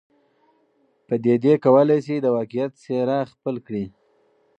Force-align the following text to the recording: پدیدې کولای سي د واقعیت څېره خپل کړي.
پدیدې 1.07 1.53
کولای 1.65 1.99
سي 2.07 2.15
د 2.21 2.25
واقعیت 2.35 2.71
څېره 2.83 3.19
خپل 3.33 3.55
کړي. 3.67 3.85